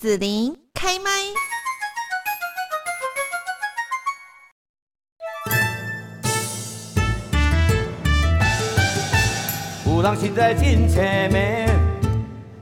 [0.00, 1.10] 子琳开麦。
[9.84, 11.68] 有人实在真青眉，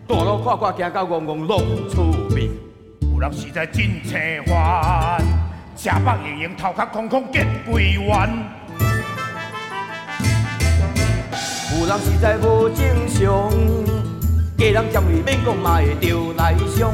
[0.09, 2.51] 大路看看行到戆戆弄厝面。
[3.03, 5.23] 有人实在真凄烦，
[5.77, 8.05] 吃饱盈盈头壳空空见鬼冤。
[11.71, 13.49] 有人实在无正常，
[14.59, 16.93] 家人讲伊免讲嘛会着内伤。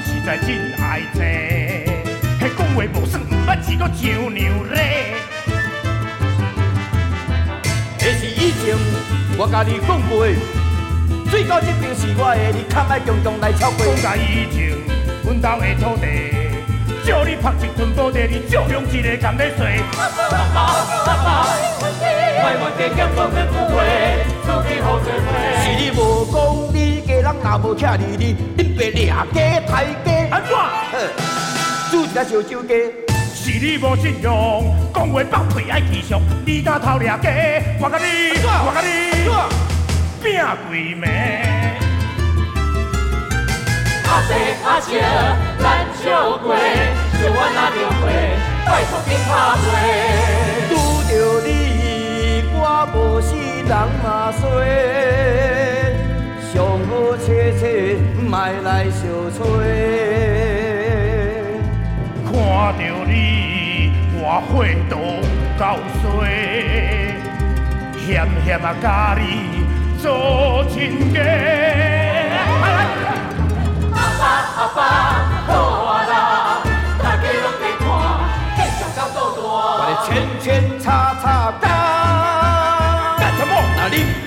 [0.00, 0.48] 有人实在真
[0.80, 1.20] 爱坐，
[2.40, 5.14] 迄讲话无算，毋捌试过上娘嘞。
[7.98, 8.74] 迄是以前
[9.36, 10.26] 我甲你讲过，
[11.30, 13.84] 水到这边是我的，你较莫常常来超过。
[13.84, 14.72] 讲甲以前，
[15.22, 16.06] 阮兜的土地，
[17.04, 19.82] 借你拍一寸布地，你借用一个甘咧睡。
[19.98, 20.60] 阿爸阿爸
[21.04, 21.28] 阿爸，
[22.42, 23.76] 卖我加减讲免负话，
[24.46, 25.28] 出去好做伙。
[25.60, 26.69] 是你无讲，
[27.50, 29.14] 你家人若无徛你你，你别掠家
[29.66, 30.06] 杀家。
[30.30, 30.54] 安怎？
[31.90, 32.72] 煮一只烧酒鸡。
[33.34, 37.30] 是你无信用，讲话放屁爱气象，你敢偷掠家？
[37.80, 38.04] 我甲你，
[38.44, 38.88] 我甲你，
[40.22, 41.04] 拼鬼命。
[44.06, 44.30] 阿爸
[44.68, 45.00] 阿姐
[45.58, 45.64] 咱
[46.02, 48.06] 笑过，就我那条街，
[48.66, 49.28] 拜托别拍
[49.64, 49.68] 卖。
[50.68, 50.72] 拄
[51.08, 51.10] 着
[51.44, 51.48] 你，
[52.52, 52.62] 我
[52.94, 53.72] 无死人
[54.02, 54.06] 嘛
[54.38, 54.42] 衰，
[56.52, 57.96] 上好切切，
[58.28, 59.38] 莫来相催。
[62.24, 62.32] 看
[62.76, 64.50] 着你，我火
[64.90, 64.96] 都
[65.56, 65.62] 够
[66.02, 66.02] 衰，
[68.04, 69.22] 险险啊，甲你
[70.02, 70.04] 做
[70.68, 71.16] 亲家。
[73.94, 74.22] 阿爸
[74.56, 74.78] 阿爸，
[75.46, 75.52] 好
[75.84, 76.12] 啊啦，
[77.00, 77.86] 大家拢在看，
[78.56, 79.38] 继续到倒大。
[79.78, 80.44] 我的圈圈
[80.80, 81.24] 叉叉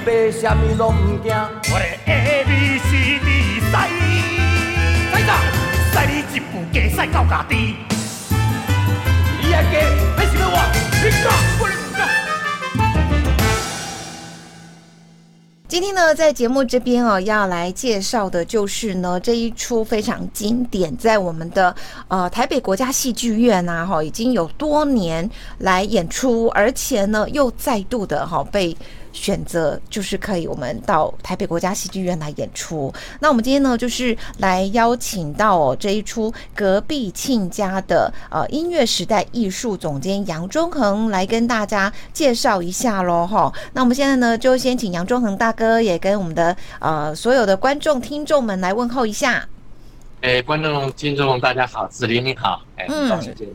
[0.06, 1.34] 买什么拢唔惊？
[1.72, 3.88] 我的 A B C D 赛，
[5.14, 5.40] 赛啥？
[5.94, 7.78] 赛你一步加赛到家己。
[9.42, 9.80] 你阿加，
[10.18, 10.60] 还是要我？
[11.02, 12.04] 你讲，我来讲。
[15.70, 21.74] 今天呢，在节目这边哦，要来介绍的就是呢这一出非常经典，在我们的
[22.10, 25.30] 呃台北国家戏剧院啊，哈，已经有多年
[25.60, 28.76] 来演出，而且呢又再度的哈被。
[29.14, 32.94] 选择就是可以，我们到台北国家戏剧院来演出。
[33.20, 43.54] 那我们今天呢，就是来邀请到哦这一出《隔壁亲家》的呃音乐时代艺术总监杨忠恒来跟大家介绍一下喽哈。
[43.72, 49.48] 那我们现在呢，就先请杨忠恒大哥也跟我们的呃所有的观众听众们来问候一下。
[50.22, 53.46] 哎，观众听众大家好，子林你好，哎，嗯，高先生。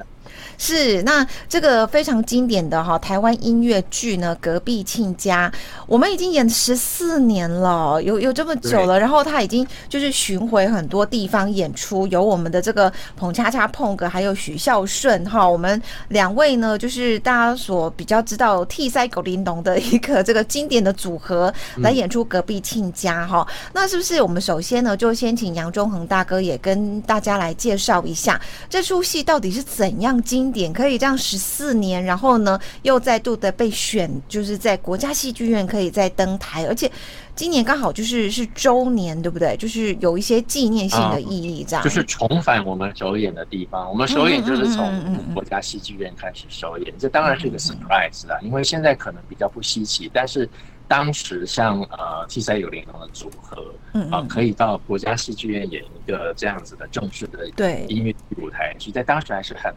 [0.59, 5.49] 是，那这个非常经典的哈台湾音乐剧呢，《隔壁亲家》，
[5.87, 8.99] 我们已经演十四年了，有有这么久了。
[8.99, 23.47] 然后他已经就是巡回很多地方演出，有我们的这个彭恰恰碰哥，还有许孝顺哈，我们两位呢，就是大家所比较知道替塞狗玲珑的一个这个经典的组合来演出《隔壁亲家》哈。
[23.73, 36.91] 那是不是我们首先呢，就先请杨忠恒大哥也跟大家来介绍一下这出戏到底是怎样经点可以这样十四年，然后呢又再度的被选，就是在国家戏剧院可以再登台，而且
[37.34, 39.56] 今年刚好就是是周年，对不对？
[39.56, 41.84] 就是有一些纪念性的意义，这样、嗯。
[41.84, 50.48] 就是重返我们首演的地方，我们首演就是从国家戏剧院开始首演，这当然是一个 surprise 啦，因为现在可能比较不稀奇，但是
[50.88, 53.72] 当时像呃 T 三有玲珑的组合，
[54.10, 59.72] 啊、呃、可以到国家戏剧院演一个这样子的正式的对音乐舞台剧，在当时还是很。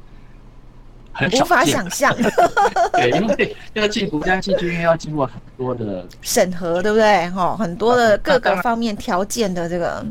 [1.34, 2.16] 无法想象，
[2.94, 7.30] 对，因为要进国家戏剧院要经过很多的 审核，对不对？
[7.32, 10.06] 哈，很多的各个方面条件的这个，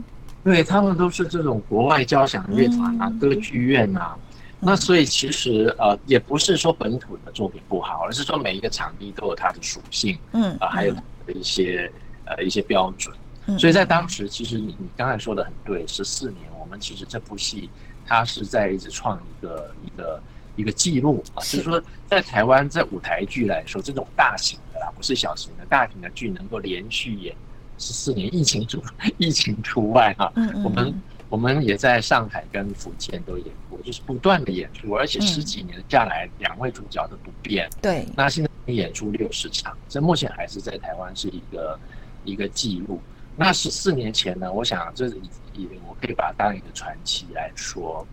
[0.45, 4.15] 对他们都是这种国外交响乐团啊、歌剧院啊，
[4.61, 10.95] 那所以其实呃，也不是说本土的作品不好，而是说每一个场地都有它的属性，嗯啊，还有
[11.35, 11.91] 一些
[12.27, 13.17] 呃一些标准，
[13.59, 17.71] 所以在当时，其实你你刚才说的很对，十四年，我们其实这部戏
[18.07, 20.21] 它是在一直创一个一个。
[20.61, 27.35] 一个记录啊，就是说，在台湾在舞台剧来说，这种大型的啦，不是小型的，大型的剧能够连续演
[27.79, 28.83] 十四年，疫情除
[29.17, 30.31] 疫情除外哈。
[30.63, 37.69] 我们我们也在上海跟福建都演过，就是不断的演出，而且十几年下来，两位主角都不变。
[37.81, 41.79] 对，那现在演出六十场，这目前还是在台湾是一个
[42.25, 43.01] 一个记录。
[43.37, 45.07] 那十四年前呢，我想这
[45.55, 48.07] 也我可以把它当一个传奇来说，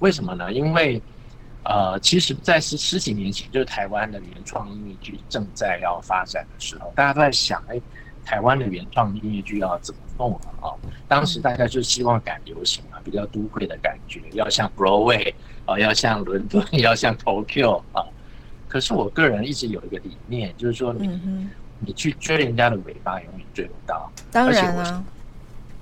[0.00, 0.52] 为什么呢？
[0.52, 1.00] 因为
[1.64, 7.80] 呃，其实，在十十几年前，就是台湾的原创音乐剧正在要发展的时候，大家都在想，哎，
[8.24, 10.74] 台湾的原创音乐剧要怎么弄啊？
[11.06, 15.32] 当时大家就希望赶流行啊，比较都会的感觉，要像 Broadway
[15.64, 18.04] 啊，要像伦敦， 要像 Tokyo 啊。
[18.66, 21.48] 可是我个人一直有一个理念，就是说你、嗯、
[21.78, 24.10] 你去追人家的尾巴，永远追不到。
[24.32, 25.04] 当然啊，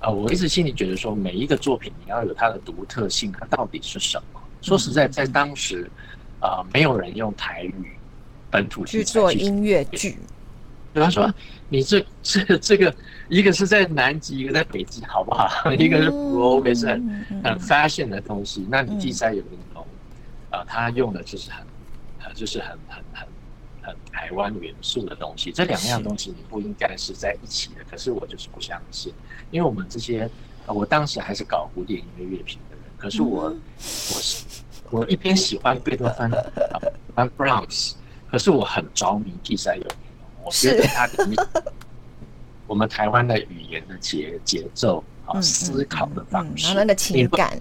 [0.00, 4.39] 啊，我一直心里觉得说，每一个作品你要有它的独特性，它到底是什么？
[4.62, 5.90] 说实在，在当时
[6.40, 7.92] 啊、呃，没有人用台语
[8.50, 10.18] 本土去做音乐剧。
[10.92, 11.32] 比方说，
[11.68, 12.92] 你这这这个，
[13.28, 15.48] 一个是在南极，一个在北极，好不好？
[15.64, 19.86] 嗯、 一个是 Broadway 是很很 fashion 的东西，嗯、那你第三有那种
[20.50, 21.64] 啊，他用的就是很
[22.24, 23.28] 呃，就是很很很
[23.82, 25.52] 很台湾元素的东西。
[25.52, 29.14] 这两样东西你不应该是在一起的，可是我就是不相信，
[29.52, 30.28] 因为我们这些，
[30.66, 34.44] 我当时还是搞古典音乐乐评的人，可是我、嗯、我是
[34.90, 36.38] 我一边喜欢贝多芬啊，
[36.82, 37.94] 喜欢 Brahms，
[38.30, 39.86] 可是我很着迷地塞有。
[40.44, 41.46] 我觉得它里面，
[42.66, 47.58] 我们台湾的语言的节节奏啊，思考的方式，然后那个情感，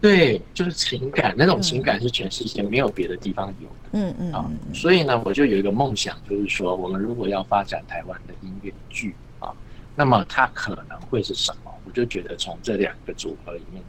[0.00, 3.74] 对，就是情感，那种情感是全世界没有别的地方有的。
[3.92, 9.50] 嗯嗯啊，所以呢，我就有一个梦想，就是说，我们如果要发展台湾的音乐剧啊，
[9.94, 11.70] 那么它可能会是什么？
[11.86, 13.82] 我就觉得从这两个组合里面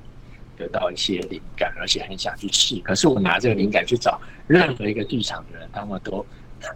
[0.58, 2.80] 得到一些灵感，而且很想去试。
[2.80, 6.26] 可是我拿这个灵感去找任何一个剧场的人，他们都。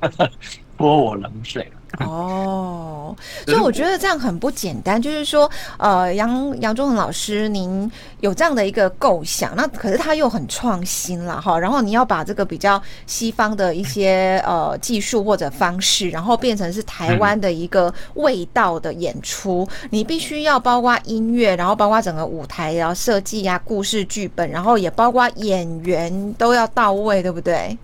[0.77, 1.63] 泼我冷水
[1.97, 3.15] 哦，
[3.45, 5.01] 所以我觉得这样很不简单。
[5.01, 11.57] 就是说，呃，杨杨忠恒老师，您有这样的一个构想，那可是他又很创新了哈。
[11.59, 27.77] 然后你要把这个比较西方的一些呃技术或者方式，然后变成是台湾的一个味道的演出，嗯、你必须要包括音乐，然后包括整个舞台然后设计呀、故事剧本，然后也包括演员都要到位，对不对？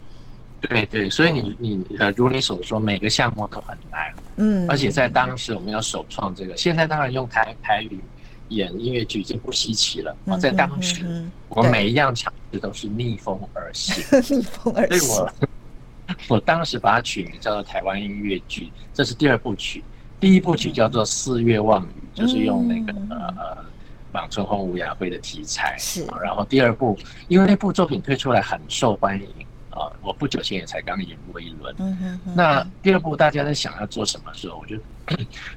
[0.66, 8.00] 对对，所以你你呃，如你所说，每个项目都很难，嗯，而且在当时我们要首创这个，现在当然用台台语
[8.50, 10.16] 演音乐剧已经不稀奇了。
[10.26, 14.04] 哦，在当时，我每一样尝试都是逆风而行，
[14.38, 15.00] 逆风而行。
[15.00, 15.30] 所以
[16.08, 19.84] 我我当时把它取名叫做台湾音乐剧，这是第二部曲，
[20.20, 23.58] 第一部曲叫做《四月望雨》，就是用那个呃
[24.12, 26.06] 莽春红、吴雅辉的题材，是。
[26.24, 26.98] 然后第二部，
[27.28, 29.28] 因为那部作品推出来很受欢迎。
[29.76, 31.76] 啊，我不久前也才刚演过一轮。
[31.80, 34.78] 嗯哼，那第二部大家在想要做什么时候，我就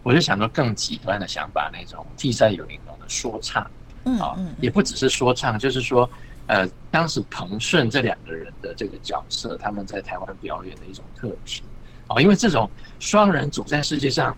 [0.02, 3.70] 我就想到更极端的想法，那种地在有玲珑的说唱，
[4.04, 6.10] 嗯啊，也不只是说唱，就是说，
[6.48, 11.62] 呃，当时彭顺这两个人的这个角色，他们在台湾表演的一种特质，
[12.08, 12.68] 啊，因为这种
[12.98, 14.36] 双人组在世界上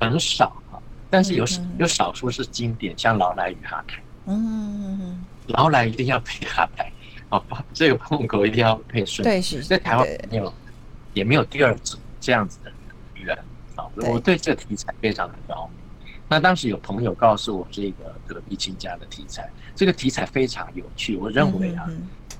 [0.00, 1.44] 很少啊，但是有
[1.78, 6.90] 有少数是经典，像劳莱与哈凯，嗯，劳莱一定要配哈凯。
[7.30, 7.42] 哦，
[7.74, 9.22] 这个碰口一定要配顺。
[9.22, 10.52] 对，是在台湾没有，
[11.12, 12.72] 也没有第二组这样子的
[13.14, 13.36] 人。
[13.74, 15.68] 啊，我对这个题材非常的高。
[16.28, 21.16] 那当时有朋友告诉我，这个隔壁亲家的题材，这个题材非常有趣。
[21.16, 21.88] 我认为啊，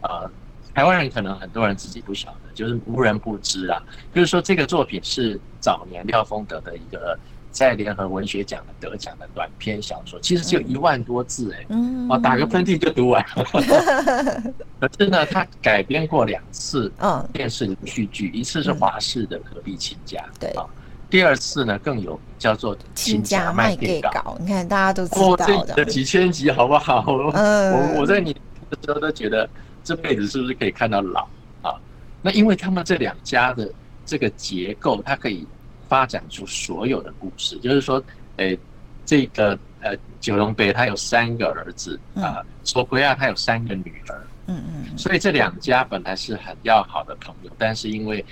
[0.03, 0.31] 呃，
[0.75, 3.83] 台湾人可能很多人自己不晓得，就是无人不知啊。
[4.15, 7.19] 就是说，这个作品是早年廖丰德的一个。
[7.51, 11.67] 在联合文学奖的得奖的短篇小说，其实只有一万多字哎，
[12.09, 13.45] 哦，打个喷嚏就读完了。
[14.79, 16.93] 可是呢，他改编过两次
[17.33, 20.65] 电视连续剧，一次是华视的《隔壁亲家》，对啊，
[21.11, 27.05] 第二次呢更有叫做《亲家卖给稿》，你看大家都知道的，几千集好不好？
[27.09, 28.41] 我我在你的
[28.85, 29.49] 时候都觉得
[29.83, 31.27] 这辈子是不是可以看到老
[31.63, 31.75] 啊？
[32.23, 33.69] 那因为他们这两家的
[34.07, 35.47] 这个结构，它可以。
[35.89, 38.03] 发展出所有的故事，就是说，
[38.37, 38.57] 诶，
[39.07, 48.25] 这个呃，九龙北他有三个儿子啊，索奎亚他有三个女儿，嗯嗯，所以这两家本来是很要好的朋友，但是因为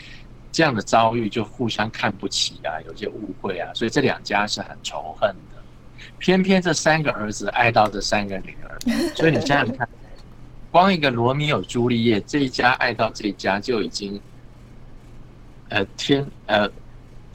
[0.52, 5.62] 这样的遭遇，就互相看不起啊，有些误会啊，所以这两家是很仇恨的。
[6.18, 8.78] 偏偏这三个儿子爱到这三个女儿，
[9.16, 9.88] 所以你想想看，
[10.70, 14.20] 光一个罗密欧朱丽叶这一家爱到这一家就已经，
[15.70, 16.70] 呃，天呃。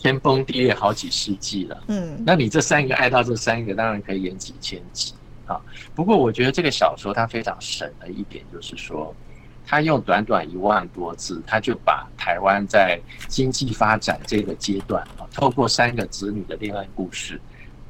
[0.01, 5.13] 天崩地裂好几世纪了，嗯，那你这三个爱到这三个，当然可以演几千集
[5.45, 5.61] 啊。
[5.93, 9.15] 不过我觉得这个小说它非常神的一点，就是说，
[9.63, 17.39] 它用短短一万多字，它就把台湾在经济发展这个阶段啊，透过三个子女的恋爱故事，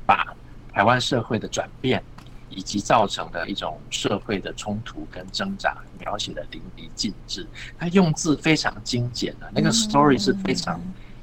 [0.06, 0.36] 把
[0.74, 2.03] 台湾社会的转变
[2.50, 7.48] 以及造成的一种社会的冲突跟挣扎描写的淋漓尽致。
[7.80, 10.77] 它用字非常精简的，那个 story 是非常。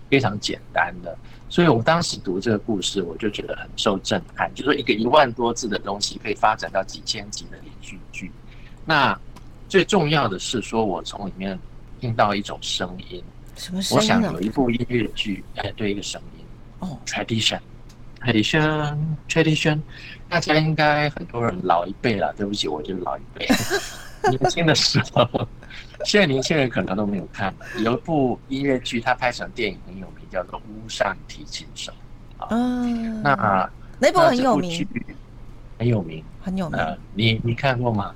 [0.09, 1.17] 非常简单的，
[1.49, 4.51] 所以我当时读这个故事，我就觉得很受震撼。
[4.55, 8.33] 就是说一个一万多字的东西，可以发展到几千集的连续剧。
[8.85, 9.17] 那
[9.69, 11.59] 最重要的是，说我从里面
[12.01, 13.23] 听到一种声音。
[13.55, 13.97] 什么声音？
[13.97, 16.45] 我想有一部音乐剧，哎，对，一个声音。
[16.79, 19.81] 哦，tradition，tradition，tradition，
[20.29, 23.47] 大家应该很多人老一辈了，对不起，我就是老一辈。
[24.31, 25.49] 年轻的时候，
[26.05, 27.55] 现在年轻人可能都没有看。
[27.79, 31.93] 有一部音乐剧，它拍成电影很有名，叫做《屋上提琴手》
[32.43, 32.49] 啊。
[32.51, 34.87] 嗯，那那部很有名，
[35.79, 36.81] 很有名，很有名。
[37.15, 38.15] 你你看过吗？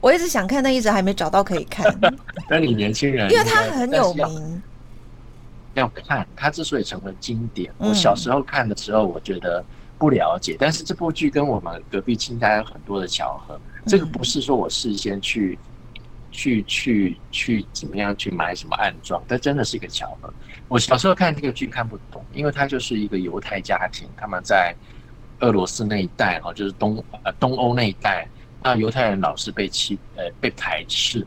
[0.00, 1.86] 我一直想看，但一直还没找到可以看。
[2.48, 4.62] 那你年轻人， 因为它很有名。
[5.74, 9.62] 要看它之所以成为经典，我小时候看的时候，我觉得
[9.98, 10.56] 不了解。
[10.58, 13.60] 但是这部剧跟我们隔壁亲家有很多的巧合。
[13.86, 15.56] 这个不是说我事先去
[16.32, 20.32] 去去去怎么样去买什么暗装，但真的是一个巧合。
[20.68, 24.74] 我小时候看这个剧看不懂，因为它就是一个犹太家庭，他们在
[25.40, 28.28] 俄罗斯那一带哈，就是东呃东欧那一带，
[28.62, 31.24] 那犹太人老是被欺呃被排斥，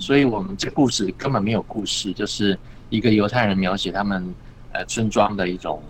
[0.00, 2.58] 所以我们这故事根本没有故事，就是
[2.90, 4.34] 一个犹太人描写他们
[4.72, 5.80] 呃村庄的一种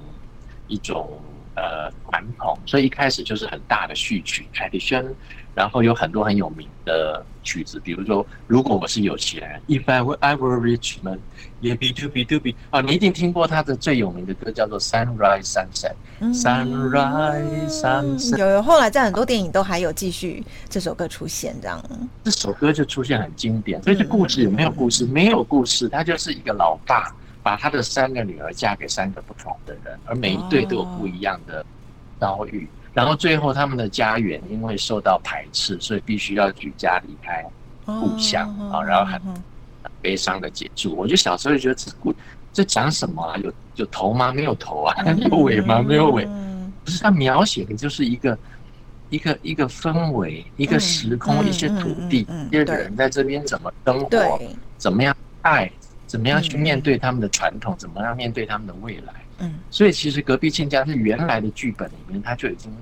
[0.68, 1.18] 一种
[1.56, 5.06] 呃传统，所以一开始就是很大的序曲，tradition。
[5.54, 11.18] 然后有很多很有名的曲子，比如说，如果我是有钱人，If I were I were rich man,
[11.60, 12.54] yeah, be to be to be。
[12.70, 15.94] 啊，你一定听过他的最有名的歌，叫做 Sunrise Sunset。
[16.32, 18.38] Sunrise Sunset。
[18.38, 21.82] 有有，后来在很多电影都还有继续这首歌出现，这样。
[22.24, 25.04] 这首歌就出现很经典，所以这故事有没有故事？
[25.04, 31.62] 没有故事，他就是一个老大把他的三个女儿嫁给三个不同的人，而每一对都有不一样的
[32.18, 32.66] 遭遇。
[32.94, 37.44] 然后最后，他们的家园因为受到排斥，所以必须要举家离开
[37.86, 39.20] 故乡啊，然后很
[40.00, 40.94] 悲伤的结束。
[40.94, 42.14] 我就小时候就觉得这故
[42.52, 43.36] 这讲什么啊？
[43.38, 44.30] 有有头吗？
[44.32, 44.94] 没有头啊？
[45.30, 45.80] 有尾吗？
[45.82, 46.26] 没有尾。
[46.84, 48.38] 不是，他描写的就是一个
[49.08, 54.40] 一个一个氛围，一个时空，一些土地，一些人在这边怎么生活，
[54.76, 55.70] 怎么样爱，
[56.06, 59.14] 怎么样去面对他们的传统，怎么样面对他们的未来。
[59.42, 62.74] 嗯，所以其实隔壁亲家是原来的剧本里面，它就已经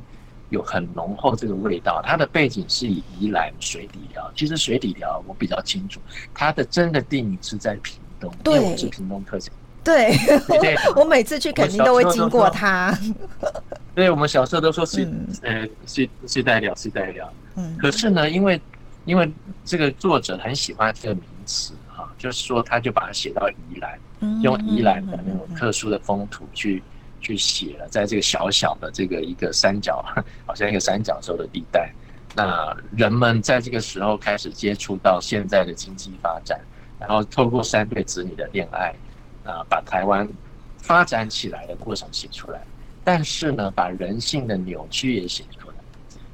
[0.51, 2.01] 有很浓厚这个味道。
[2.05, 6.01] 它的背景是以宜兰水底寮，其实水底寮我比较清楚，
[6.33, 9.53] 它的真的地名是在屏东，对，因为我是屏东特产。
[9.83, 10.15] 对，
[10.95, 12.97] 我每次去肯定都会经过它。
[13.95, 15.11] 对，我们小时候都说是
[15.43, 18.61] 呃是是代寮是代寮，嗯，可是呢，因为
[19.07, 19.33] 因为
[19.65, 21.90] 这个作者很喜欢这个名词哈，
[22.21, 23.99] 就是说他就把它写到宜兰。
[24.43, 26.83] 用宜兰的那种特殊的风土去
[27.23, 30.05] 去写了，在这个小小的这个一个三角，
[30.45, 31.91] 好像一个三角洲的地带，
[32.37, 36.61] 那人们在这个时候开始接触到现在的经济发展，
[36.99, 38.95] 然后透过三对子女的恋爱，
[39.43, 40.29] 啊，把台湾
[40.77, 42.61] 发展起来的过程写出来，
[43.03, 45.75] 但是呢，把人性的扭曲也写出来，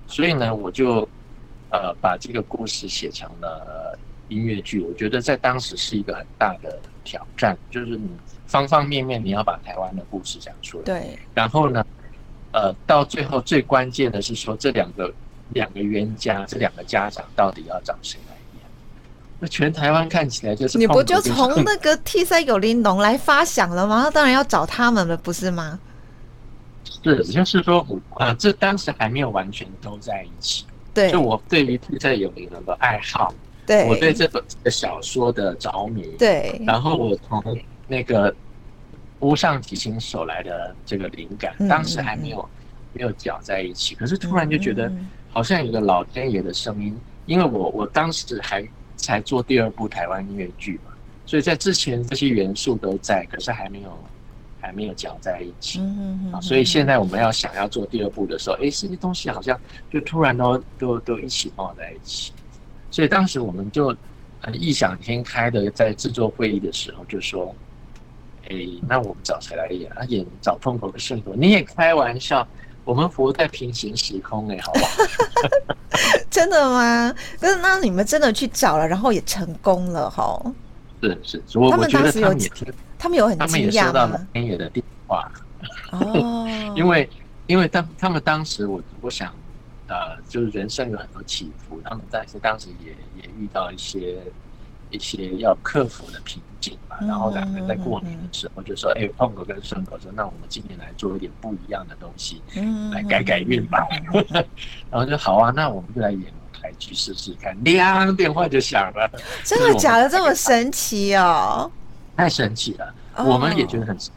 [0.09, 1.09] 所以呢，我就
[1.71, 3.97] 呃把这个故事写成了
[4.29, 6.79] 音乐剧，我觉得在当时是一个很大的。
[7.09, 8.11] 挑战就是你
[8.49, 10.85] 方方面面你要把台湾的故事讲出来。
[10.87, 11.17] 对。
[11.33, 11.87] 然后呢，
[12.51, 15.15] 呃，到最后最关键的是说这两个
[15.51, 18.63] 两个冤家，这两个家长到底要找谁来演？
[19.39, 24.03] 那全台湾看起来就是你不就从那个 T 三有玲珑来发想了吗？
[24.03, 25.79] 那当然要找他们了，不是吗？
[27.05, 30.65] 是，就是说啊，这当时还没有完全都在一起。
[30.93, 31.13] 对。
[31.13, 33.33] 就我对于 T 三有玲珑的爱好。
[33.67, 37.43] 对，我对这本这个小说的着迷，对，然后我从
[37.89, 38.35] 那个
[39.21, 42.49] 屋上提琴手来的这个灵感，当时还没有
[42.93, 44.91] 没有搅在一起，可是突然就觉得
[45.31, 46.97] 好像有个老天爷的声音，
[47.27, 50.93] 因为我我当时还才做第二部台湾音乐剧嘛，
[51.27, 53.99] 所以在之前这些元素都在，可是还没有
[54.61, 55.81] 还没有搅在一起，
[56.33, 59.59] 啊，所以现在我们要想要做第二部的时候，哎，这些东西好像
[59.91, 62.33] 就突然都都都一起放在一起。
[62.91, 63.95] 所以当时我们就
[64.41, 67.55] 很异想天开的在制作会议的时候就说
[68.49, 68.57] ：“哎，
[68.89, 69.91] 那我们找谁来演？
[69.93, 71.35] 啊，演找风口的顺狗？
[71.35, 72.47] 你也开玩笑？
[72.85, 74.89] 我们活在平行时空哎，好不好？
[76.31, 77.13] 真的吗？
[77.41, 80.41] 可是那你们真的去找了，然后也成功了哈？
[81.03, 83.49] 是是，我我觉得他们当时有，他们有很惊讶吗？
[83.49, 85.33] 他们也收到老天野的电话
[85.91, 87.11] 哦， 因为
[87.47, 89.33] 因为当他们当时我我想。”
[89.89, 92.91] 呃，就是人生有很多起伏，他们但是当时也
[93.23, 94.19] 也遇到一些
[94.91, 96.97] 一些要克服的瓶颈嘛。
[97.03, 103.87] 然后两个人在过年的时候就说：“哎、嗯，碰哥跟顺哥说，那我们今年来做一点不一样的东西，嗯、来改改运吧。
[104.13, 104.25] 嗯
[104.91, 107.57] ”然后就好啊，那我们就来演舞台剧试试看。
[107.63, 109.09] 亮，电话就响了，
[109.45, 110.09] 真的假的？
[110.09, 111.71] 这么神奇哦！
[112.17, 114.13] 太神奇了，我们也觉得很神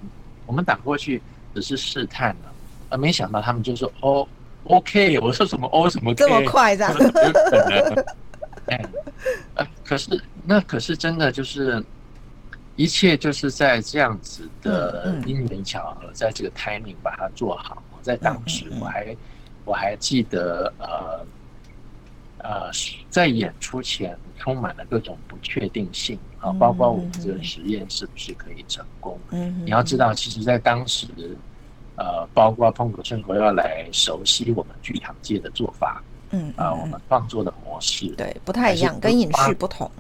[0.48, 1.22] 我们打过去
[1.54, 2.52] 只是试探了，
[2.90, 4.28] 而没想到他们就说：“哦。”
[4.66, 6.96] OK，我说什么 O 什么 K，这么快这样？
[8.68, 8.86] 哎，
[9.84, 11.84] 可是那可是真的就是
[12.76, 17.82] 一切就是在这样子的因缘巧合，在这个 timing 把它做好。
[18.02, 19.16] 在当时，我还
[19.66, 21.26] 我还记得，呃
[22.38, 22.72] 呃，
[23.10, 29.20] 在演出前充满了各种不确定性啊，包括我们这个实验是不是可以成功。
[29.32, 31.08] 嗯，你要知道，其实，在当时，
[32.00, 36.02] 呃，包括彭可顺要来熟悉我们剧场界的做法，
[36.32, 39.92] 嗯啊，我们创作的模式，对，不太一样，跟影视不同。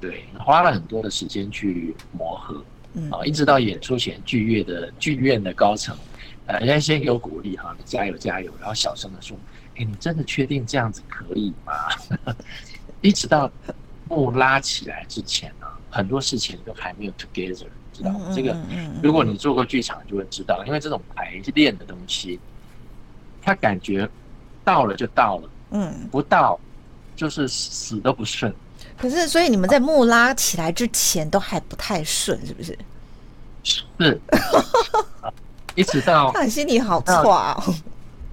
[0.00, 2.64] 对，花了很多的时间去磨合，
[2.94, 5.94] 嗯啊，一直到演出前，剧院的剧院的高层。
[6.46, 9.36] 呃，人家先给我鼓励哈，你加油加油，然后小声的说
[9.76, 11.74] ：“哎，你真的确定这样子可以吗？”
[13.02, 13.50] 一直到
[14.08, 17.66] 幕拉起来之前呢，很多事情都还没有 together，
[17.98, 18.32] 知道吗？
[18.34, 18.56] 这个
[19.02, 22.38] 如果你做过剧场，就会知道，因为这种排练的东西，
[23.42, 24.08] 他感觉
[24.64, 26.58] 到了就到了，嗯，不到
[27.16, 28.54] 就是死都不顺。
[28.96, 32.78] 可是，所以你们在幕拉起来之前都还不太顺，是不是？
[33.64, 34.20] 是。
[35.74, 37.74] 一直到 他心里好差哦。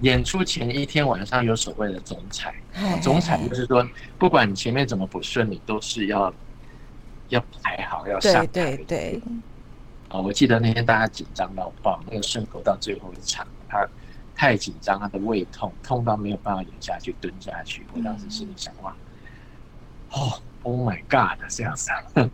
[0.00, 2.52] 演出前一天晚上有所谓的总彩，
[3.00, 3.86] 总彩就是说，
[4.18, 6.32] 不管你前面怎么不顺，你都是要
[7.28, 8.46] 要排好，要上台。
[8.48, 9.22] 对对对。
[10.08, 13.86] 啊，我记得那天大家紧张到爆，那个顺口到最后一场，他
[14.34, 17.84] 太紧张，他的胃痛，痛到没有办法演下去，蹲下去。
[17.94, 18.94] 我当时心里想哇，
[20.10, 21.90] 哦，Oh my God，这样子。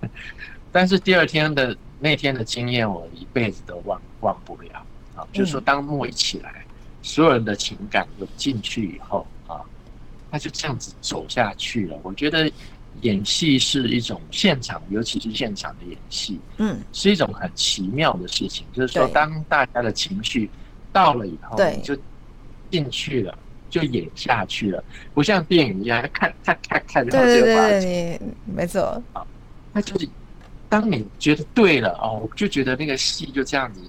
[0.70, 4.84] 但是第二天的那天的经验，我一辈子都忘忘不了。
[5.14, 9.60] 啊，就是说，当幕一起来，嗯、所有人的情感有进去以后啊，
[10.30, 11.98] 他就这样子走下去了。
[12.02, 12.50] 我觉得
[13.00, 18.64] 演戏是一种现场，尤其是现场的演戏，嗯，是一种很奇妙的事情。
[18.72, 20.48] 就是说，当大家的情绪
[20.92, 21.96] 到了以后，对，就
[22.70, 23.36] 进去了，
[23.68, 24.84] 就演下去了，
[25.14, 29.26] 不像电影一样看看看看，然后就把对对对，没错啊，
[29.72, 30.08] 那就是
[30.68, 33.80] 当你觉得对了哦，就觉得那个戏就这样子。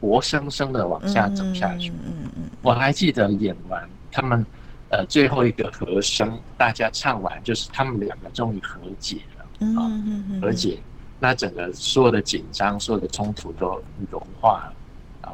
[0.00, 1.90] 活生生的往下走下去。
[1.90, 4.44] 嗯嗯嗯，我还记得演完他们，
[4.92, 9.44] 呃，最后一个和声，大家唱完，就是他们两个终于和解了。
[9.60, 10.78] 嗯嗯嗯，和解，
[11.18, 15.32] 那整个所有的紧张、所有的冲突都融化了啊。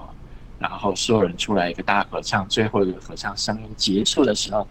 [0.60, 4.64] 然后所有人出来一个大合唱，最后一个合唱声音结束的时候，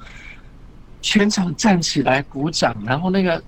[1.02, 3.44] 全场站起来鼓掌，然后那个。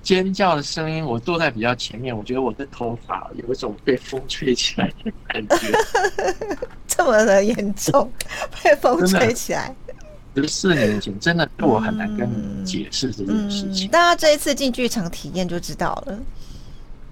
[0.00, 5.56] 尖叫的声音，我坐在比较前面，我觉得我的头发有一种被风吹起来的感觉，
[6.86, 8.10] 这么的严重，
[8.62, 9.74] 被风吹起来。
[10.42, 13.88] 十四年前，真的对我很难跟你解释这件事情。
[13.88, 16.18] 大家这一次进剧场体验就知道了。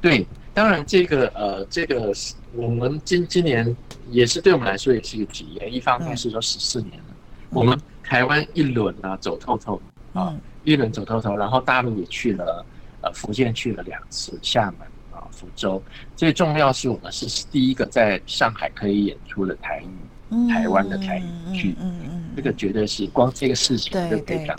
[0.01, 2.13] 对，当然这个呃，这个
[2.55, 3.77] 我们今今年
[4.11, 5.73] 也是对我们来说也是一个体验。
[5.73, 9.81] 一方面是说十四年了，嗯、我们台湾一轮啊走透透
[10.13, 10.35] 啊，
[10.65, 12.65] 一轮走透透，然后大陆也去了。
[13.03, 15.81] 呃，福建去了两次，厦门啊，福州。
[16.17, 19.89] 最重要是我们是第一个在上海可以演出的台语，
[20.49, 21.77] 台湾的台语剧。
[21.81, 24.57] 嗯嗯，这个绝对是光这个事情就可以讲，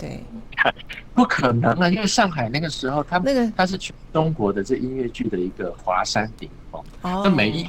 [1.14, 1.88] 不可能啊！
[1.88, 7.66] 因为上海那个时候，他那个他是全中国的这音乐剧的一个华山顶峰，那每一。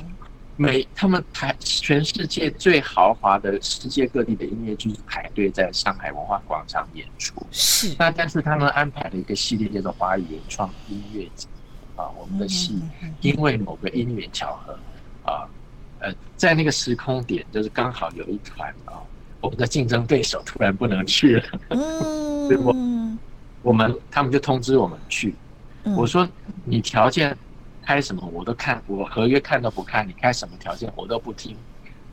[0.62, 11.48] 每他们台全世界最豪华的世界各地的音乐剧排队在上海文化广场演出，是那但是他们安排了一个系列叫做华语原创音乐节
[11.96, 12.78] 啊，我们的戏
[13.22, 14.78] 因为某个因缘巧合
[15.24, 15.48] 啊，
[16.00, 19.00] 呃，在那个时空点就是刚好有一团啊，
[19.42, 22.76] 我们的竞争对手突然不能去了，嗯， 我
[23.62, 25.36] 我们他们就通知我们去，
[25.96, 26.28] 我说
[26.66, 27.38] 你条件。
[27.82, 30.08] 开什么我都看，我合约看都不看。
[30.08, 31.58] 你开什么条件我都不听。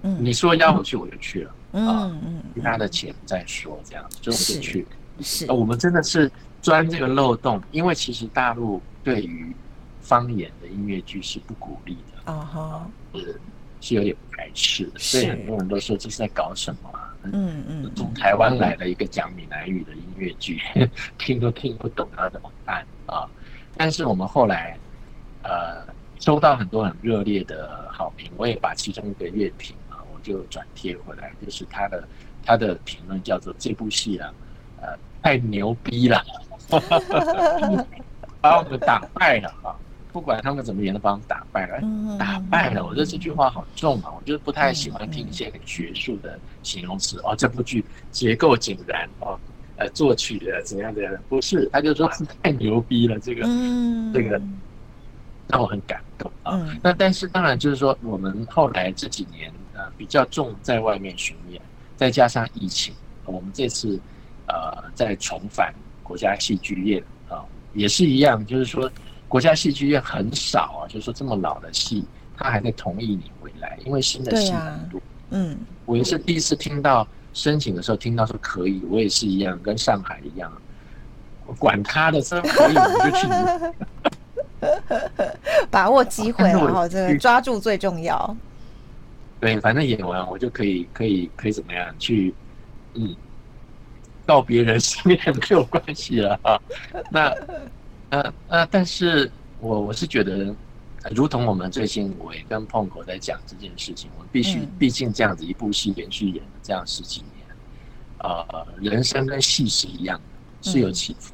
[0.01, 1.55] 嗯，你说要我去我就去了。
[1.72, 4.87] 嗯嗯，其他的钱再说，这样子就我就去。
[5.20, 9.55] 是，我们真的是钻这个漏洞，因为其实大陆对于
[10.01, 12.33] 方言的音乐剧是不鼓励的。
[12.33, 13.38] 啊哈，是
[13.80, 16.90] 是有点排斥的，所以很多人都说这是在搞什么？
[17.32, 20.60] 嗯嗯，从台湾来了一个讲闽南语的音乐剧，
[21.18, 23.28] 听都听不懂，那怎么办啊？
[23.76, 24.78] 但是我们后来。
[25.48, 25.86] 呃，
[26.18, 32.08] 收到很多很热烈的好评，我也把其中一个乐评啊，我就转贴回来，就是他的
[32.44, 34.34] 他的评论叫做这部戏啊，
[34.80, 36.20] 呃，太牛逼了，
[38.40, 39.70] 把我们打败了啊！
[40.16, 41.79] 不管他们怎么演，都把我们打败了，
[42.18, 42.83] 打败了。
[42.83, 47.35] 我觉得这句话好重啊，我就是不太喜欢听一些很学术的形容词哦。
[47.37, 49.38] 这部剧结构井然哦，
[49.76, 52.11] 呃，作曲的怎样怎样，不是，他就说
[52.42, 53.42] 太牛逼了，这个
[54.14, 54.40] 这个。
[55.48, 56.66] 让我很感动啊！
[56.83, 61.61] 那但是当然就是说，我们后来这几年呃比较重在外面巡演，
[61.94, 62.92] 再加上疫情，
[63.26, 64.00] 我们这次
[64.48, 68.90] 呃在重返国家戏剧院啊，也是一样，就是说
[69.28, 72.04] 国家戏剧院很少啊，就是说这么老的戏，
[72.36, 75.00] 他还在同意你回来，因为新的戏很多。
[75.30, 80.52] 嗯，我也是第一次听到申请的时候听到说可以，我也是一样，跟上海一样，
[81.46, 83.26] 我管他的，说可以我就去。
[85.70, 88.36] 把握机会， 然后这个抓住最重要。
[89.38, 92.34] 对，反正演完我就可以可以可以怎么样去，
[92.94, 93.14] 嗯，
[94.24, 96.58] 告别人生也没有关系了啊。
[97.10, 97.30] 那
[98.10, 100.54] 呃呃，但是我我是觉得，
[101.10, 107.46] 如同我们最近我也跟碰狗在讲这件事情，我们必须，毕竟这样子一部戏连续演了这样十几年，
[108.18, 110.20] 呃，人生跟戏是一样
[110.62, 111.32] 的，是有起伏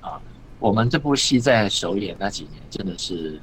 [0.00, 0.20] 啊。
[0.58, 3.40] 我们这部戏在首演那几年真的是，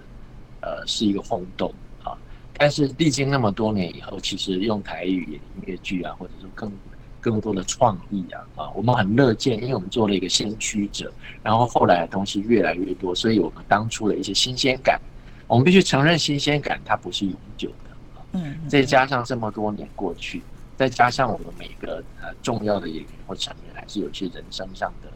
[0.62, 2.18] 呃，是一个轰动啊。
[2.54, 6.72] 但是历经那么多年以后，其实用台语演音乐剧啊，或者说更
[7.20, 11.12] 更多的创意啊，啊，我们很乐见，因为我们做了一个先驱者，
[11.44, 15.00] 然后后来的东西越来越多，所以我们当初的一些新鲜感，
[15.48, 17.90] 我们必须承认新鲜感它不是永久的，
[18.34, 20.42] 嗯，再加上这么多年过去，
[20.78, 25.12] 再加上我们每个呃重要的演员或成员还是有些人生上的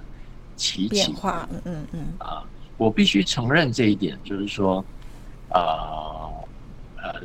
[0.56, 2.44] 起起变化，嗯嗯嗯，啊，
[2.78, 4.84] 我必须承认这一点，就是说，
[5.50, 6.30] 啊。
[7.06, 7.20] 呃，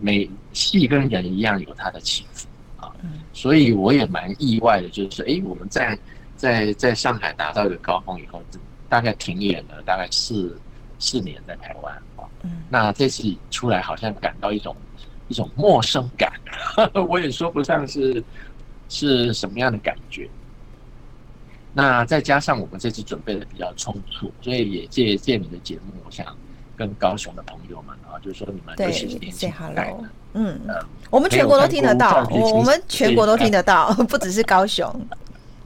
[0.00, 2.57] 每戏跟人一样有它的起伏啊，
[3.32, 5.98] 所以我也蛮意外的，就是哎，我们在
[6.36, 8.42] 在在上海达到一个高峰以后，
[8.88, 10.58] 大概停演了大概四
[10.98, 12.24] 四年在台湾啊，
[12.68, 14.74] 那这次出来好像感到一种
[15.28, 16.32] 一种陌生感，
[17.08, 18.22] 我也说不上是
[18.88, 20.28] 是什么样的感觉。
[21.72, 26.26] 那再加上我们这次准备的比较充足，所以也借借你的节目，我想。
[26.78, 30.60] 跟高雄的朋友们啊，就是说你们都是年轻一代的，嗯，
[31.10, 34.86] 我们全国都听得到，我们全国都听得到， 不只是高雄。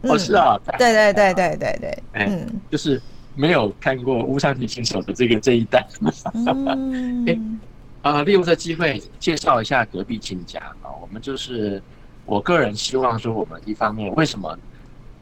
[0.03, 3.01] 哦，是啊，对对对对对对，嗯，就是
[3.35, 5.87] 没有看过《乌上提琴手》的这个这一代。
[6.35, 7.61] 嗯，
[8.03, 11.81] 啊，利用这机会介绍一下隔壁亲家啊，我们就是
[12.27, 14.59] 我个人希望说，我们一方面为什么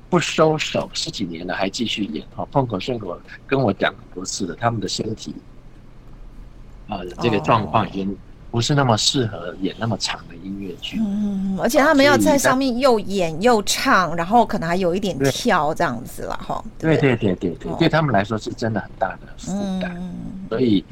[0.08, 2.24] 不收手，十几年了还继续演？
[2.34, 5.34] 哈，碰口顺口跟我讲很多次了，他们的身体。
[6.88, 8.16] 啊，这个状况已经
[8.50, 10.98] 不是那么适合演那么长的音乐剧。
[11.00, 16.62] 嗯，而且他们要在上面又演又唱，然后可能还有一点跳这样子了哈。
[16.78, 19.96] 对对对对对，对他们来说是真的很大的负担。
[20.48, 20.84] 所以，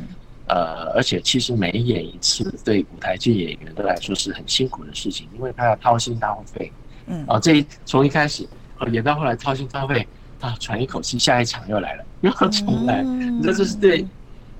[0.49, 6.73] 呃，而且其实每演一次，对舞台剧演员都来说是很辛苦的事情，因为他要掏心掏肺。
[7.07, 7.25] 嗯。
[7.27, 8.49] 啊，这一从一开始
[8.93, 10.07] 演到后来掏心掏肺
[10.41, 13.05] 啊，喘一口气，下一场又来了，又要重来，
[13.43, 14.07] 这就是对。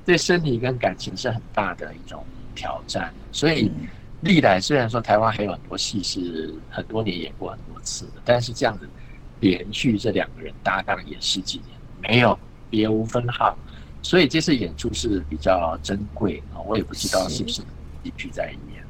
[0.05, 2.25] 对身体跟感情是很大的一种
[2.59, 3.71] 挑战，所以
[4.23, 8.89] 历来虽然说台湾还有很多戏是很多年演过很多次的，但是这样子
[9.39, 12.37] 连续这两个人搭档演十几年，没有
[12.69, 13.57] 别无分号，
[14.03, 16.59] 所以这次演出是比较珍贵啊。
[16.67, 17.63] 我也不知道是不是
[18.03, 18.85] 继续在演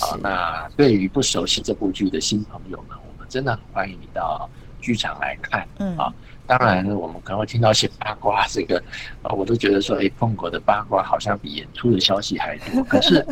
[0.00, 0.16] 啊。
[0.22, 4.48] 那对于不熟悉这部剧的新朋友们，我们真的很欢迎你到
[4.80, 5.60] 剧场来看
[5.96, 6.12] 啊。
[6.46, 8.82] 当然，我们可能会听到一些八卦，这个
[9.22, 12.82] 啊，我都觉得说，哎，凤国的八卦好像比演出的消息还多。
[12.90, 13.24] 可是，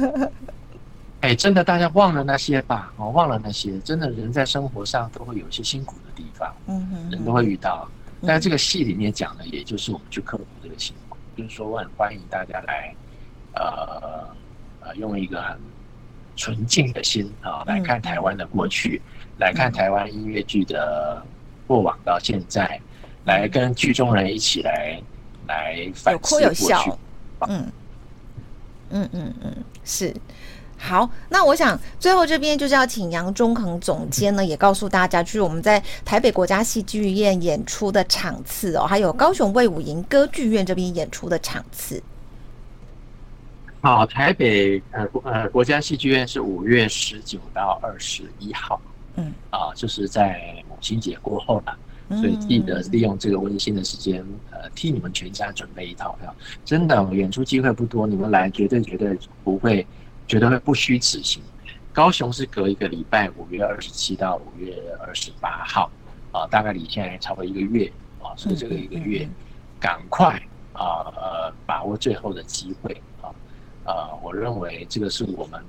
[1.20, 3.76] 哎，真的，大家忘了那些吧，哦，忘了那些。
[3.80, 7.88] 真的，人在生活上都会有一些辛苦的地方，嗯嗯，人都会遇到。
[8.24, 11.16] 但这个戏里面讲的，也就是我们去克服这个辛苦。
[11.36, 12.94] 就是说，我很欢迎大家来，
[13.54, 14.28] 呃
[14.80, 15.58] 呃，用一个很
[16.36, 19.02] 纯净的心啊，来看台湾的过去，
[19.38, 21.20] 来看台湾音乐剧的
[21.68, 22.80] 过往到现在。
[23.24, 24.98] 来跟剧中人一起来
[25.46, 26.98] 来反思过去，有哭有笑，
[27.46, 27.70] 嗯
[28.88, 29.54] 嗯嗯嗯，
[29.84, 30.14] 是
[30.78, 31.10] 好。
[31.28, 42.02] 那我想最后这边就是要请杨忠恒总监呢，也告诉大家，就是我们在台北国家戏剧院演出的场次哦，还有高雄魏武营歌剧院这边演出的场次。
[43.82, 48.80] 好，台北呃呃国家戏剧院是五月十九到二十一号，
[49.16, 51.76] 嗯啊，就是在母亲节过后了。
[52.10, 56.34] 所以记得利用这个温馨的时间，呃，替你们全家准备一套票。
[56.64, 59.86] 真的，演出机会不多，你们来绝对绝对不会，
[60.26, 61.42] 绝对会不虚此行。
[61.92, 65.90] 高雄是隔一个礼拜，五月二十七到五月二十八号，
[66.32, 69.28] 啊，大概离现在差不多一个月啊，所以这个一个月，
[69.78, 70.30] 赶快
[70.72, 73.28] 啊呃把握最后的机会啊
[73.84, 74.14] 啊！
[74.22, 75.62] 我认为这个是我们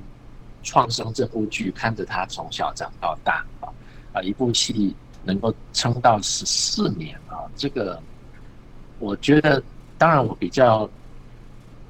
[0.64, 3.68] 创生这部剧，看着他从小长到大啊
[4.20, 4.96] 啊一部戏。
[5.26, 8.02] 能够撑到十四年啊，这个
[9.00, 9.62] 我觉得，
[9.98, 10.90] 当然我比较，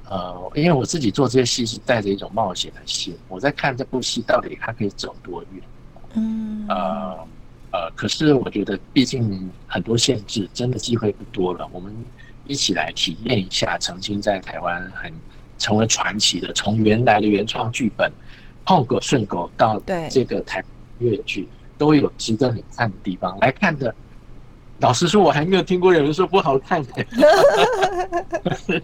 [0.08, 5.62] 呃，因为我自己做这些戏是带着一种冒险的心，我在看这部戏到底它可以走多远，
[6.14, 7.28] 嗯，呃
[7.70, 11.66] 呃，可是我觉得毕竟很多限制，真的机会不多了。
[11.72, 11.94] 我们
[12.48, 15.10] 一起来体验一下曾经在台湾很
[15.56, 18.10] 成为传奇的，从原来的原创剧本
[18.66, 20.62] 《碰狗顺狗》到这个台
[20.98, 21.48] 音乐剧，
[21.80, 23.38] 都有值得你看的地方。
[23.40, 23.94] 来看的，
[24.80, 26.92] 老实说，我还没有听过有人说不好看的。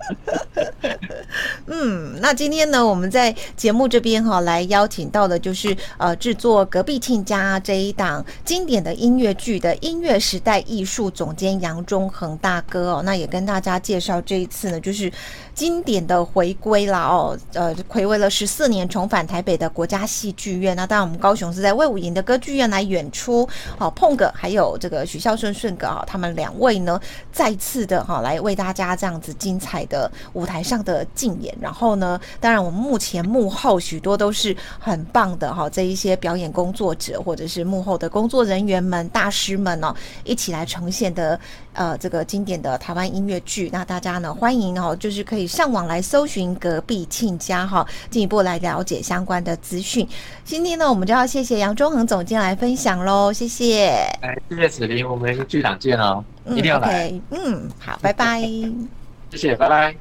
[1.66, 15.12] 嗯，那今天呢，我们在节目这边哈，来邀请到的就是呃，制作《隔壁亲家》这一档经典的音乐剧的音乐时代艺术总监杨中恒大哥哦，那也跟大家介绍这一次呢，就是。
[15.57, 20.77] 经典的回归了哦，呃，睽违了十四年，重返台北的国家戏剧院。
[20.77, 23.49] 那当然，我们高雄是在魏武营的歌剧院来演出。
[23.79, 27.01] 好，碰哥还有这个许孝顺顺哥啊，他们两位呢，
[27.33, 31.57] 再次的哈来为大家这样子精彩的舞台上的竞演。
[31.59, 41.40] 然后呢，当然我们目前幕后许多都是很棒的哈，这一些表演工作者或者是幕后的工作人员们、大师们哦，一起来呈现的
[41.76, 43.70] 呃这个经典的台湾音乐剧。
[43.72, 45.46] 那大家呢欢迎哦，就是可以。
[45.46, 50.06] 上网来搜寻隔壁亲家哈，进一步来了解相关的资讯。
[50.44, 53.86] 今天呢，我们就要谢谢杨忠恒总监来分享喽，谢谢。
[54.20, 57.08] 哎，谢谢子琳，我们剧场见哦，嗯、一定要来。
[57.08, 58.40] Okay, 嗯，好，拜拜。
[59.30, 59.94] 谢谢，拜拜。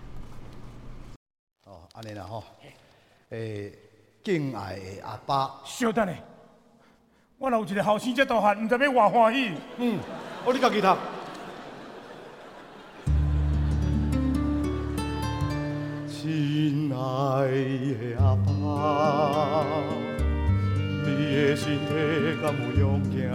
[1.65, 2.43] 哦，安尼啦吼，
[3.29, 3.71] 诶，
[4.23, 6.13] 敬爱的阿爸，稍等下，
[7.37, 9.51] 我若有一个后生这大汉，唔知要偌欢喜。
[9.77, 9.99] 嗯，
[10.43, 10.87] 我你家己读。
[16.25, 16.97] 亲爱
[17.45, 18.47] 的阿爸，
[21.05, 21.89] 你的身体
[22.41, 23.29] 敢有勇健？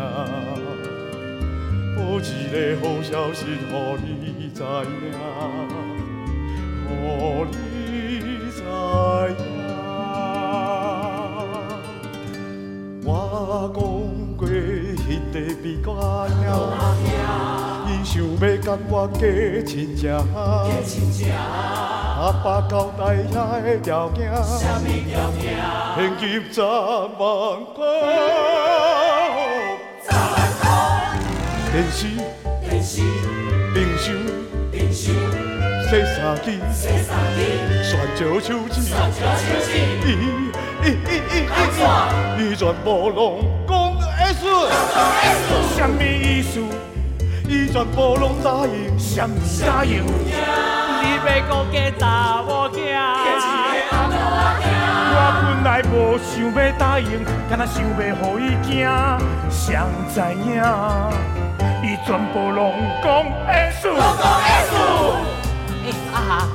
[1.97, 4.67] 报一个好消息，予你知影，
[7.47, 7.55] 予
[8.19, 8.67] 你知影。
[13.05, 13.09] 我
[13.73, 13.79] 讲
[14.37, 15.89] 过，彼个比我
[16.43, 16.43] 兄，
[17.87, 19.23] 伊想要甲我结
[19.63, 20.11] 亲情。
[22.21, 24.31] 阿爸交代遐个条件，
[25.97, 27.19] 现金十万
[27.75, 27.79] 块，
[31.73, 31.99] 电视、
[32.69, 33.01] 电视、
[33.73, 34.13] 冰箱、
[34.71, 35.15] 冰箱、
[35.89, 37.39] 洗衫机、洗衫机、
[37.89, 38.77] 选招手机，
[40.05, 40.13] 伊伊
[40.85, 44.45] 伊伊伊伊全部拢讲 S，
[45.75, 46.61] 什么意思？
[47.49, 49.35] 伊全部拢答应，什么
[49.67, 50.05] 答应？
[51.23, 52.79] 你要查某囝，
[55.13, 57.11] 我本来无想要答应，
[57.49, 57.89] 敢若想要
[58.39, 58.69] 予伊惊，
[59.51, 59.77] 谁
[60.09, 60.17] 知
[60.49, 60.57] 影，
[61.83, 62.63] 伊全部拢
[63.03, 63.07] 讲
[63.47, 63.49] 会
[63.81, 63.89] 输。
[63.89, 64.73] 拢讲会输。
[65.85, 66.49] 哎，阿哈，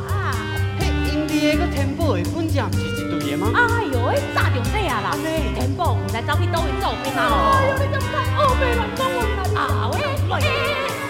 [0.80, 3.44] 迄印尼的个天宝的本将是一对的吗？
[3.54, 3.60] 哎
[3.94, 5.08] 呦，迄炸着底啊啦！
[5.54, 7.22] 天宝唔知走去倒位做边啊？
[7.54, 9.20] 哎呦，你咁看欧美人讲我？
[9.56, 9.60] 啊
[9.94, 9.96] 喂，
[10.34, 10.44] 哎，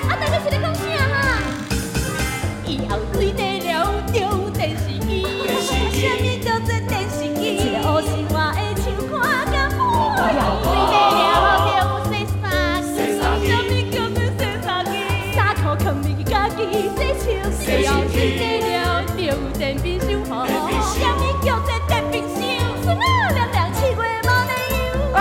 [0.10, 0.82] 啊大哥是咧讲啥
[18.15, 18.56] 洗。
[19.17, 22.39] 以后对地了着电冰箱，啥物叫做电冰箱？
[22.84, 25.15] 孙啊，凉凉七月无理由。
[25.15, 25.17] 哎，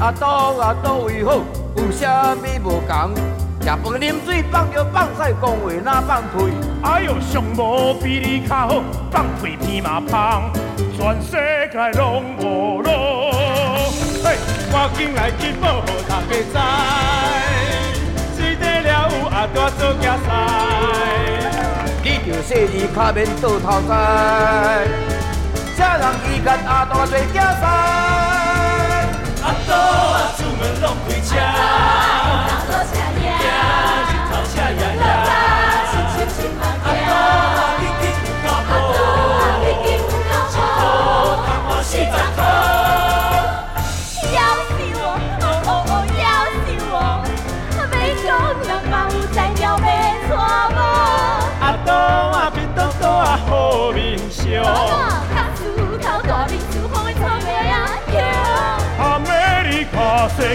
[0.00, 0.26] 阿多
[0.60, 1.28] 阿多为好，
[1.76, 3.14] 有啥物无共？
[3.60, 6.52] 食饭啉水放尿放屎讲话哪放屁？
[6.82, 10.50] 哎呦，上无比你较好，放屁鼻嘛芳，
[10.96, 11.32] 全世
[11.72, 12.90] 界拢无路。
[14.22, 14.36] 嘿，
[14.70, 16.56] 我紧来去报予大家知，
[18.34, 20.28] 死得了有阿大做囝婿，
[22.04, 23.94] 你着细腻卡面倒头栽，
[25.74, 27.64] 啥人伊甲阿大做囝婿？
[29.42, 31.34] 阿大啊，出门拢开车。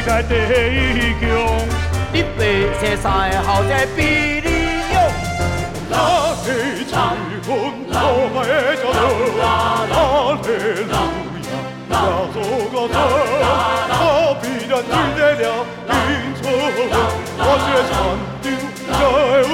[0.09, 1.27] 界第一强，
[2.11, 2.41] 你爸
[2.79, 3.97] 生三个后生比
[4.43, 4.49] 你
[4.91, 4.97] 勇。
[5.87, 5.93] 哪
[6.45, 6.47] 里
[6.89, 7.49] 长婚，
[7.91, 7.95] 老
[8.33, 8.97] 迈的脚步，
[9.37, 9.43] 哪
[10.41, 10.47] 里
[19.47, 19.53] 路